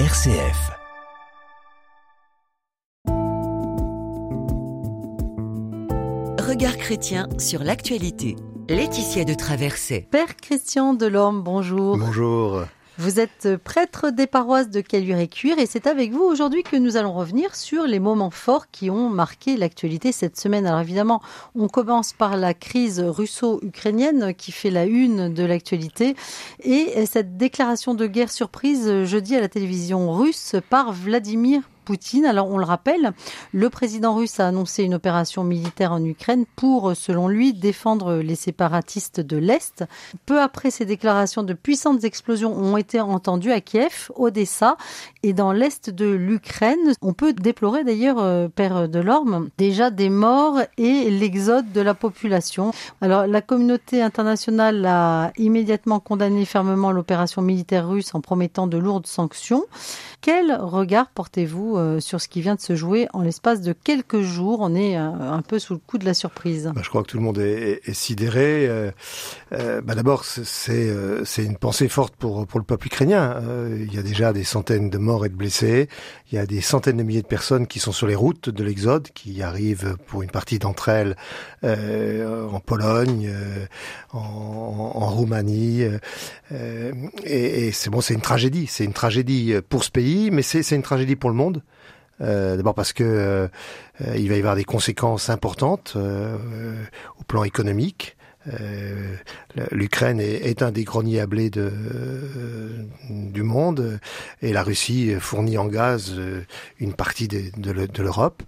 [0.00, 0.72] RCF.
[6.40, 8.34] Regard chrétien sur l'actualité.
[8.68, 10.08] Laetitia de Traversée.
[10.10, 11.96] Père Christian Delorme, bonjour.
[11.96, 12.64] Bonjour.
[12.96, 16.76] Vous êtes prêtre des paroisses de Caluire et Cuire et c'est avec vous aujourd'hui que
[16.76, 20.64] nous allons revenir sur les moments forts qui ont marqué l'actualité cette semaine.
[20.64, 21.20] Alors évidemment,
[21.56, 26.14] on commence par la crise russo-ukrainienne qui fait la une de l'actualité
[26.60, 32.26] et cette déclaration de guerre surprise jeudi à la télévision russe par Vladimir Poutine.
[32.26, 33.12] Alors on le rappelle,
[33.52, 38.34] le président russe a annoncé une opération militaire en Ukraine pour, selon lui, défendre les
[38.34, 39.84] séparatistes de l'Est.
[40.26, 44.76] Peu après ces déclarations, de puissantes explosions ont été entendues à Kiev, Odessa
[45.22, 46.94] et dans l'Est de l'Ukraine.
[47.02, 52.72] On peut déplorer d'ailleurs, euh, Père Delorme, déjà des morts et l'exode de la population.
[53.00, 59.06] Alors la communauté internationale a immédiatement condamné fermement l'opération militaire russe en promettant de lourdes
[59.06, 59.64] sanctions.
[60.20, 64.20] Quel regard portez-vous euh, sur ce qui vient de se jouer en l'espace de quelques
[64.20, 66.70] jours On est euh, un peu sous le coup de la surprise.
[66.74, 68.66] Bah, je crois que tout le monde est, est, sidéré.
[68.68, 68.90] Euh,
[69.52, 70.92] euh, bah, D'abord, c'est
[71.38, 73.40] une pensée forte pour, pour le peuple ukrainien.
[73.76, 75.88] il y a déjà des centaines de morts et de blessés.
[76.30, 78.64] Il y a des centaines de milliers de personnes qui sont sur les routes de
[78.64, 81.16] l'Exode, qui arrivent pour une partie d'entre elles
[81.62, 83.32] en Pologne,
[84.12, 85.82] en, en, Roumanie.
[86.52, 88.66] et, et c'est bon, c'est une tragédie.
[88.66, 91.62] C'est une tragédie pour ce pays, mais c'est une tragédie pour le monde.
[92.20, 93.48] Euh, D'abord parce que euh,
[94.16, 96.36] il va y avoir des conséquences importantes euh,
[97.18, 98.16] au plan économique.
[99.70, 103.98] L'Ukraine est, un des greniers à blé du monde
[104.42, 106.12] et la Russie fournit en gaz
[106.78, 107.70] une partie de,
[108.02, 108.42] l'Europe.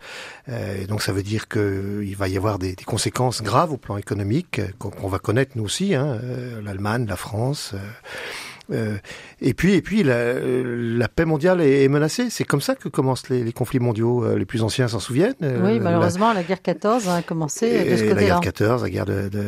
[0.87, 4.61] donc ça veut dire qu'il va y avoir des, des, conséquences graves au plan économique
[4.79, 6.21] qu'on va connaître nous aussi, hein,
[6.63, 7.75] l'Allemagne, la France.
[8.73, 8.97] Euh,
[9.41, 12.29] et puis, et puis la, la paix mondiale est, est menacée.
[12.31, 14.25] C'est comme ça que commencent les, les conflits mondiaux.
[14.25, 15.35] Euh, les plus anciens s'en souviennent.
[15.43, 18.15] Euh, oui, malheureusement, la, la guerre 14 a commencé de ce côté-là.
[18.15, 19.45] La guerre 14, la guerre de, de,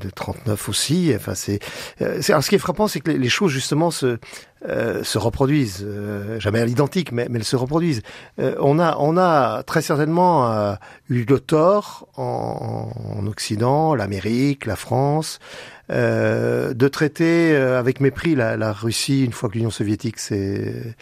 [0.00, 1.12] de 39 aussi.
[1.14, 1.60] Enfin, c'est.
[2.00, 4.18] Alors, ce qui est frappant, c'est que les, les choses justement se
[4.66, 8.02] euh, se reproduisent, euh, jamais à l'identique, mais, mais elles se reproduisent.
[8.40, 10.76] Euh, on a, on a très certainement
[11.08, 15.38] eu le tort en, en Occident, l'Amérique, la France,
[15.90, 20.94] de traiter avec mépris la, la Russie une fois que l'Union soviétique s'est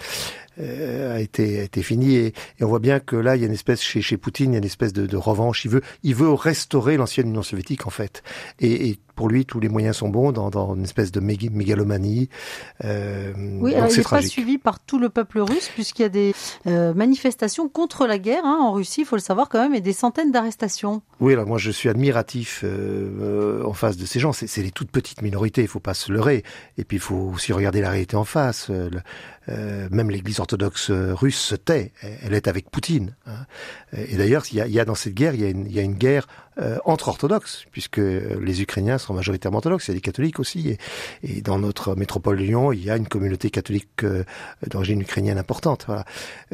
[0.59, 3.47] a été a été fini et, et, on voit bien que là il y a
[3.47, 5.65] une espèce chez chez Poutine il y a une espèce de, de revanche.
[5.67, 8.23] Il veut il veut restaurer l'ancienne Union soviétique en fait.
[8.59, 12.29] Et, et pour lui, tous les moyens sont bons dans, dans une espèce de mégalomanie.
[12.85, 16.11] Euh, oui, alors il n'est pas suivi par tout le peuple russe, puisqu'il y a
[16.11, 16.35] des
[16.67, 19.81] euh, manifestations contre la guerre hein, en Russie, il faut le savoir quand même, et
[19.81, 21.03] des centaines d'arrestations.
[21.19, 24.33] Oui, alors moi je suis admiratif euh, en face de ces gens.
[24.33, 26.45] C'est les toutes petites minorités, il faut pas se leurrer.
[26.77, 28.69] Et puis il faut aussi regarder la réalité en face.
[28.69, 28.91] Le,
[29.91, 31.93] même l'Église orthodoxe russe se tait.
[32.03, 33.15] Elle est avec Poutine.
[33.27, 33.47] Hein.
[33.93, 36.27] Et d'ailleurs, il, y a dans cette guerre, y il y a une guerre
[36.59, 40.71] euh, entre orthodoxes, puisque les Ukrainiens sont majoritairement orthodoxes, il y a des catholiques aussi,
[40.71, 40.79] et,
[41.23, 44.25] et dans notre métropole de Lyon, il y a une communauté catholique euh,
[44.67, 45.85] d'origine ukrainienne importante.
[45.87, 46.05] Voilà.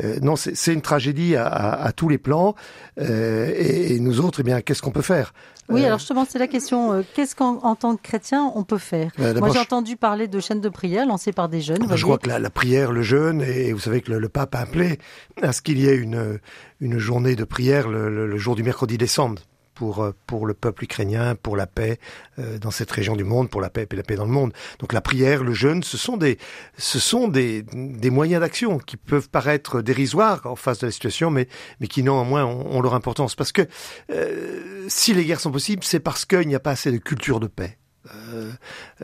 [0.02, 2.54] Euh, non, c'est une tragédie à, à, à, tous les plans,
[3.00, 5.34] euh, et, et, nous autres, eh bien, qu'est-ce qu'on peut faire?
[5.68, 9.10] Oui, alors justement, c'est la question, qu'est-ce qu'en tant que chrétien, on peut faire?
[9.16, 11.86] Moi, j'ai entendu parler de chaînes de prière lancées par des jeunes.
[11.94, 14.54] Je crois que la, la, prière, le jeûne, et vous savez que le, le pape
[14.54, 14.98] a appelé
[15.40, 16.40] à ce qu'il y ait une,
[16.80, 19.40] une journée de prière le, le, le jour du mercredi décembre
[19.74, 21.98] pour, euh, pour le peuple ukrainien, pour la paix
[22.38, 24.52] euh, dans cette région du monde, pour la paix et la paix dans le monde.
[24.78, 26.38] Donc la prière, le jeûne, ce sont des,
[26.78, 31.30] ce sont des, des moyens d'action qui peuvent paraître dérisoires en face de la situation,
[31.30, 31.48] mais,
[31.80, 33.34] mais qui néanmoins ont, ont leur importance.
[33.34, 33.62] Parce que
[34.10, 37.40] euh, si les guerres sont possibles, c'est parce qu'il n'y a pas assez de culture
[37.40, 37.78] de paix.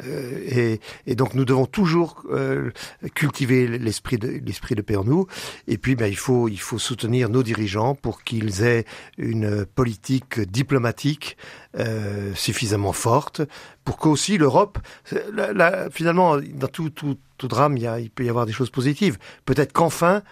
[0.04, 0.76] Euh,
[1.06, 2.70] et, donc nous devons toujours euh,
[3.14, 5.26] cultiver l'esprit de l'esprit paix en nous.
[5.66, 8.84] Et puis, ben, il faut soutenir nos dirigeants pour qu'ils aient
[9.16, 11.36] une politique diplomatique
[11.78, 13.42] euh, suffisamment forte
[13.84, 14.78] pour qu'aussi l'Europe,
[15.90, 16.90] finalement, dans tout,
[17.42, 19.18] drame, il, peut y avoir des choses positives.
[19.46, 20.22] Peut-être qu'enfin,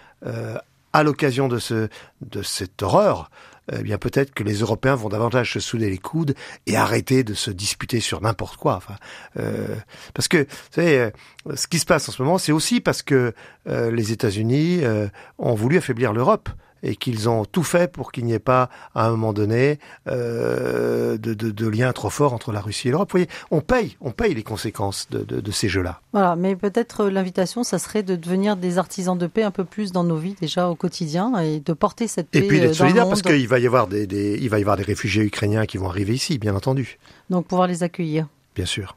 [0.93, 1.89] à l'occasion de ce
[2.21, 3.31] de cette horreur,
[3.73, 6.35] eh bien peut-être que les Européens vont davantage se souder les coudes
[6.67, 8.77] et arrêter de se disputer sur n'importe quoi.
[8.77, 8.95] Enfin,
[9.39, 9.75] euh,
[10.15, 11.11] parce que, vous savez, euh,
[11.55, 13.33] ce qui se passe en ce moment, c'est aussi parce que
[13.69, 16.49] euh, les États-Unis euh, ont voulu affaiblir l'Europe
[16.87, 21.19] et qu'ils ont tout fait pour qu'il n'y ait pas, à un moment donné, euh,
[21.19, 23.09] de, de, de, lien trop fort entre la Russie et l'Europe.
[23.11, 26.01] Vous voyez, on paye, on paye les conséquences de, ces jeux-là.
[26.13, 29.91] Voilà, mais peut-être l'invitation, ça serait de devenir des artisans de paix un peu plus
[29.91, 32.39] dans nos vies déjà au quotidien et de porter cette paix.
[32.39, 34.77] Et puis d'être solidaire parce qu'il va y avoir des, des, il va y avoir
[34.77, 36.99] des réfugiés ukrainiens qui vont arriver ici, bien entendu.
[37.31, 38.29] Donc pouvoir les accueillir.
[38.55, 38.95] Bien sûr.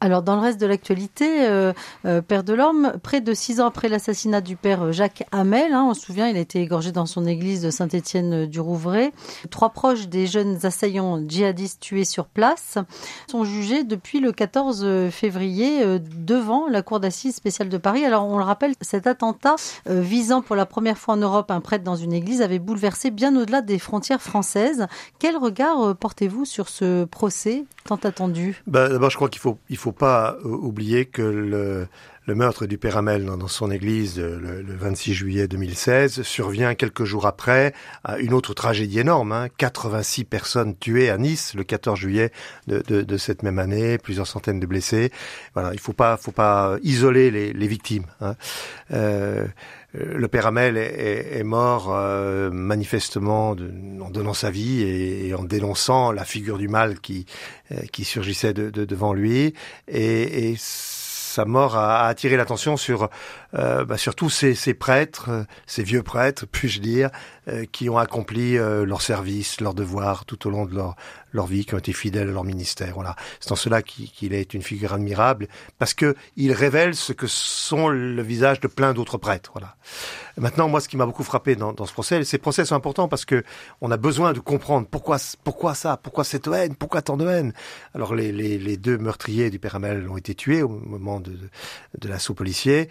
[0.00, 1.72] Alors, dans le reste de l'actualité, euh,
[2.06, 5.94] euh, Père Delorme, près de six ans après l'assassinat du père Jacques Hamel, hein, on
[5.94, 9.12] se souvient, il a été égorgé dans son église de Saint-Étienne du Rouvray.
[9.50, 12.78] Trois proches des jeunes assaillants djihadistes tués sur place
[13.30, 18.04] sont jugés depuis le 14 février euh, devant la cour d'assises spéciale de Paris.
[18.04, 19.56] Alors, on le rappelle, cet attentat
[19.86, 23.36] visant pour la première fois en Europe un prêtre dans une église avait bouleversé bien
[23.36, 24.86] au-delà des frontières françaises.
[25.18, 28.62] Quel regard portez-vous sur ce procès tant attendu?
[29.42, 31.88] Faut il faut pas euh, oublier que le,
[32.26, 37.26] le meurtre du père Hamel dans, son église le, 26 juillet 2016 survient quelques jours
[37.26, 37.74] après
[38.04, 42.30] à une autre tragédie énorme, hein, 86 personnes tuées à Nice le 14 juillet
[42.66, 45.10] de, de, de, cette même année, plusieurs centaines de blessés.
[45.54, 48.06] Voilà, il faut pas, faut pas isoler les, les victimes.
[48.20, 48.36] Hein.
[48.92, 49.46] Euh,
[49.94, 53.70] le père Hamel est, est, mort euh, manifestement de,
[54.00, 57.26] en donnant sa vie et, en dénonçant la figure du mal qui,
[57.72, 59.54] euh, qui surgissait de, devant lui.
[59.88, 60.56] Et, et
[61.32, 63.08] sa mort a, attiré l'attention sur,
[63.54, 67.10] euh, bah, sur tous ces, ces, prêtres, euh, ces vieux prêtres, puis-je dire,
[67.48, 70.94] euh, qui ont accompli euh, leur service, leur devoir tout au long de leur,
[71.32, 72.94] leur vie, qui ont été fidèles à leur ministère.
[72.94, 73.16] Voilà.
[73.40, 77.88] C'est en cela qu'il est une figure admirable, parce que il révèle ce que sont
[77.88, 79.50] le visage de plein d'autres prêtres.
[79.54, 79.74] Voilà.
[80.38, 83.08] Maintenant, moi, ce qui m'a beaucoup frappé dans, dans, ce procès, ces procès sont importants
[83.08, 83.42] parce que
[83.80, 87.52] on a besoin de comprendre pourquoi, pourquoi ça, pourquoi cette haine, pourquoi tant de haine.
[87.94, 91.36] Alors, les, les, les deux meurtriers du père Hamel ont été tués au moment de,
[91.98, 92.88] de, l'assaut policier.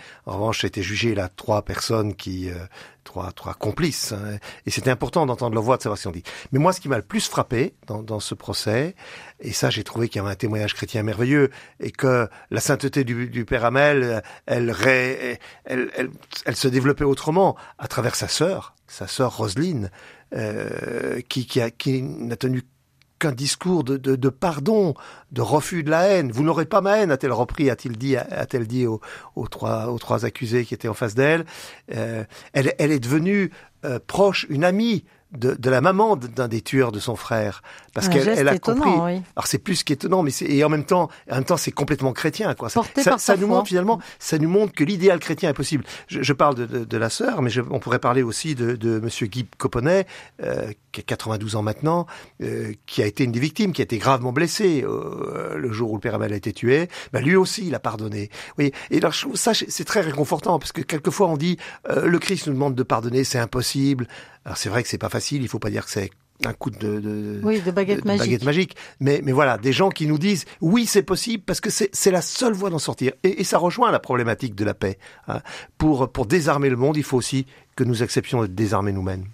[0.63, 2.55] A été jugé là trois personnes qui euh,
[3.03, 4.11] trois, trois complices.
[4.11, 4.37] Hein.
[4.65, 6.23] Et c'était important d'entendre leur voix, de savoir ce qu'on dit.
[6.51, 8.95] Mais moi, ce qui m'a le plus frappé dans, dans ce procès,
[9.39, 11.49] et ça, j'ai trouvé qu'il y avait un témoignage chrétien merveilleux,
[11.79, 16.09] et que la sainteté du, Père Amel, elle, elle, elle,
[16.45, 19.89] elle, se développait autrement à travers sa sœur, sa sœur Roseline,
[20.33, 22.63] euh, qui, qui, qui n'a tenu
[23.21, 24.95] qu'un discours de, pardon,
[25.31, 26.31] de refus de la haine.
[26.31, 28.99] Vous n'aurez pas ma haine, a-t-elle repris, a-t-il dit, a-t-elle dit aux,
[29.47, 31.45] trois, accusés qui étaient en face d'elle.
[31.95, 32.23] Euh,
[32.53, 33.51] elle, elle est devenue
[33.85, 37.63] euh, proche, une amie de, de, la maman d'un des tueurs de son frère,
[37.93, 39.21] parce qu'elle elle a compris.
[39.35, 42.13] Alors c'est plus qu'étonnant, mais c'est et en même temps, en même temps, c'est complètement
[42.13, 42.69] chrétien, quoi.
[42.69, 45.83] Ça, ça, ça nous montre finalement, ça nous montre que l'idéal chrétien est possible.
[46.07, 48.75] Je, je parle de, de, de, la sœur, mais je, on pourrait parler aussi de,
[48.75, 50.05] de Monsieur Guy Coponnet,
[50.43, 52.05] euh, qui a 92 ans maintenant,
[52.41, 55.91] euh, qui a été une des victimes, qui a été gravement blessé euh, le jour
[55.91, 56.89] où le père Amel a été tué.
[57.13, 58.29] Ben, lui aussi, il a pardonné.
[58.57, 58.71] Oui.
[58.89, 61.57] Et alors, ça, c'est très réconfortant parce que quelquefois on dit
[61.89, 64.07] euh, le Christ nous demande de pardonner, c'est impossible.
[64.45, 66.09] Alors c'est vrai que c'est pas facile, il faut pas dire que c'est
[66.45, 68.21] un coup de, de, oui, de baguette, magique.
[68.21, 68.75] baguette magique.
[68.99, 72.21] Mais, mais voilà, des gens qui nous disent oui, c'est possible parce que c'est la
[72.21, 73.13] seule voie d'en sortir.
[73.23, 74.97] Et, et, ça rejoint la problématique de la paix.
[75.27, 75.41] Hein.
[75.77, 77.45] Pour, pour désarmer le monde, il faut aussi
[77.75, 79.25] que nous acceptions de désarmer nous-mêmes.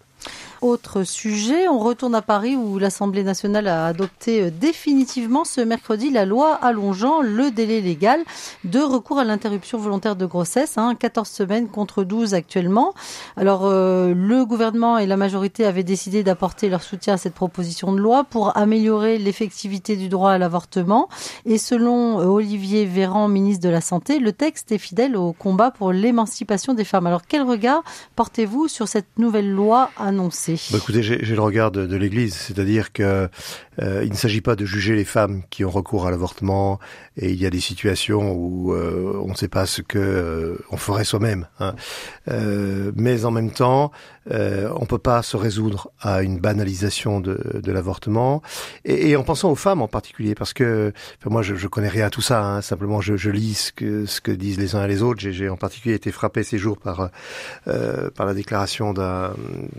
[0.61, 6.09] Autre sujet, on retourne à Paris où l'Assemblée nationale a adopté euh, définitivement ce mercredi
[6.09, 8.23] la loi allongeant le délai légal
[8.63, 12.95] de recours à l'interruption volontaire de grossesse, hein, 14 semaines contre 12 actuellement.
[13.35, 17.93] Alors euh, le gouvernement et la majorité avaient décidé d'apporter leur soutien à cette proposition
[17.93, 21.07] de loi pour améliorer l'effectivité du droit à l'avortement.
[21.45, 25.69] Et selon euh, Olivier Véran, ministre de la Santé, le texte est fidèle au combat
[25.69, 27.05] pour l'émancipation des femmes.
[27.05, 27.83] Alors quel regard
[28.15, 30.46] portez-vous sur cette nouvelle loi annoncée?
[30.71, 33.29] Bah écoutez, j'ai le regard de, de l'Église, c'est-à-dire que
[33.81, 36.79] euh, il ne s'agit pas de juger les femmes qui ont recours à l'avortement,
[37.17, 40.57] et il y a des situations où euh, on ne sait pas ce que euh,
[40.71, 41.47] on ferait soi-même.
[41.59, 41.75] Hein.
[42.29, 43.91] Euh, mais en même temps,
[44.31, 48.41] euh, on peut pas se résoudre à une banalisation de, de l'avortement,
[48.85, 50.91] et, et, en pensant aux femmes en particulier, parce que
[51.25, 52.43] moi je, je connais rien à tout ça.
[52.43, 55.19] Hein, simplement, je, je, lis ce que ce que disent les uns et les autres.
[55.19, 57.09] J'ai en particulier été frappé ces jours par
[57.65, 59.33] par la déclaration d'un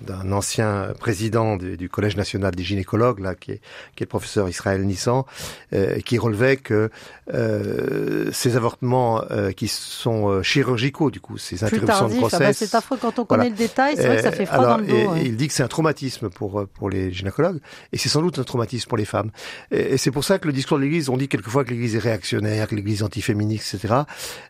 [0.07, 3.61] d'un ancien président du, du, Collège national des gynécologues, là, qui est,
[3.97, 5.25] qui est le professeur Israël Nissan,
[5.73, 6.91] euh, qui relevait que
[7.33, 12.29] euh, ces avortements euh, qui sont euh, chirurgicaux, du coup, ces interruptions de ah bah,
[12.29, 12.59] grossesse.
[12.59, 13.51] c'est affreux quand on connaît voilà.
[13.51, 14.97] le détail, c'est vrai que ça fait froid alors, dans le dos.
[14.97, 15.23] Et, ouais.
[15.25, 17.61] Il dit que c'est un traumatisme pour pour les gynécologues,
[17.93, 19.31] et c'est sans doute un traumatisme pour les femmes.
[19.71, 21.95] Et, et c'est pour ça que le discours de l'Église, on dit quelquefois que l'Église
[21.97, 23.95] est réactionnaire, que l'Église antiféministe, etc.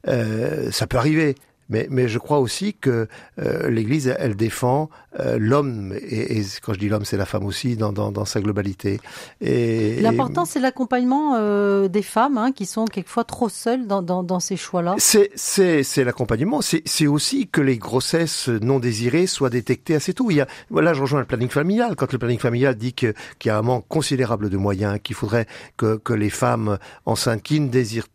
[0.06, 1.34] Euh, ça peut arriver.
[1.68, 3.08] Mais, mais je crois aussi que
[3.38, 4.88] euh, l'Église, elle défend
[5.20, 8.24] euh, l'homme, et, et, quand je dis l'homme, c'est la femme aussi, dans, dans, dans
[8.24, 9.00] sa globalité.
[9.40, 14.22] Et, L'important, c'est l'accompagnement euh, des femmes, hein, qui sont quelquefois trop seules dans, dans,
[14.22, 14.96] dans ces choix-là.
[14.98, 20.30] C'est l'accompagnement, c'est aussi que les grossesses non désirées soient détectées assez tôt.
[20.30, 21.96] Il y a, voilà, je rejoins le planning familial.
[21.96, 25.16] Quand le planning familial dit qu'il qu y a un manque considérable de moyens, qu'il
[25.16, 25.46] faudrait
[25.76, 28.08] que, que les femmes enceintes qui ne désirent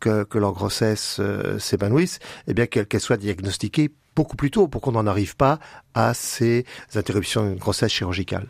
[0.00, 4.80] que, leur grossesse euh, s'épanouisse, eh bien qu'elle qu soit diagnostiquée beaucoup plus tôt pour
[4.80, 5.58] qu'on n'en arrive pas
[5.94, 8.46] à ces interruptions de grossesse chirurgicales.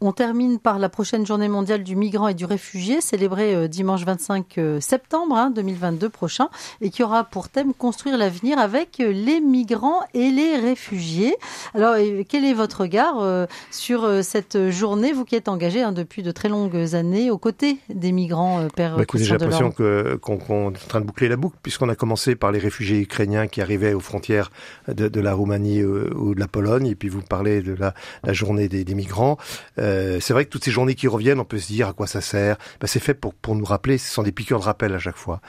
[0.00, 4.04] On termine par la prochaine journée mondiale du migrant et du réfugié, célébrée euh, dimanche
[4.04, 6.48] 25 euh, septembre 2022 hein, prochain,
[6.80, 11.36] et qui aura pour thème construire l'avenir avec euh, les migrants et les réfugiés.
[11.74, 11.96] Alors,
[12.28, 16.48] quel est votre regard sur cette journée, vous qui êtes engagé hein, depuis de très
[16.48, 21.06] longues années aux côtés des migrants, Père bah, J'ai l'impression qu'on est en train de
[21.06, 24.50] boucler la boucle, puisqu'on a commencé par les réfugiés ukrainiens qui arrivaient aux frontières
[24.88, 27.94] de, de la Roumanie ou de la Pologne et puis vous parlez de la,
[28.32, 29.36] journée des, des migrants.
[29.78, 32.06] Euh, c'est vrai que toutes ces journées qui reviennent, on peut se dire à quoi
[32.06, 32.56] ça sert.
[32.80, 35.16] Ben, c'est fait pour, pour nous rappeler, ce sont des piqûres de rappel à chaque
[35.16, 35.40] fois.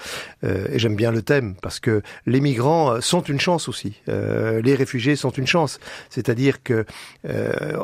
[0.43, 4.01] Euh, et j'aime bien le thème parce que les migrants euh, sont une chance aussi.
[4.09, 5.79] Euh, les réfugiés sont une chance.
[6.09, 6.85] C'est-à-dire que
[7.27, 7.77] euh,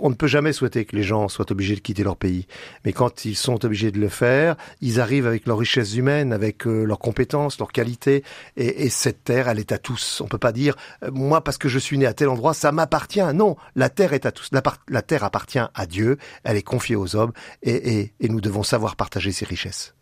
[0.00, 2.46] on ne peut jamais souhaiter que les gens soient obligés de quitter leur pays.
[2.84, 6.66] Mais quand ils sont obligés de le faire, ils arrivent avec leur richesse humaine, avec
[6.66, 8.22] euh, leurs compétences, leurs qualités.
[8.56, 10.20] Et, et cette terre, elle est à tous.
[10.20, 10.76] On peut pas dire,
[11.12, 12.95] moi parce que je suis né à tel endroit, ça m'appartient
[13.34, 14.50] non, la terre est à tous.
[14.88, 16.18] La, terre appartient à Dieu.
[16.44, 19.94] Elle est confiée aux hommes et, nous devons savoir partager ses richesses.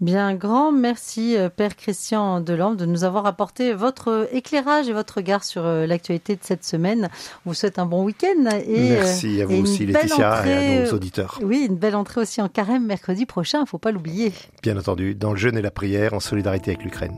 [0.00, 4.92] Bien, grand merci euh, Père Christian Delorme de nous avoir apporté votre euh, éclairage et
[4.92, 7.08] votre regard sur euh, l'actualité de cette semaine.
[7.46, 8.50] On vous souhaite un bon week-end.
[8.66, 11.38] Et, merci à vous aussi Laetitia et à nos auditeurs.
[11.40, 14.32] Oui, une belle entrée aussi en carême mercredi prochain, il ne faut pas l'oublier.
[14.64, 17.16] Bien entendu, dans le jeûne et la prière en solidarité avec l'Ukraine.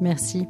[0.00, 0.46] Merci.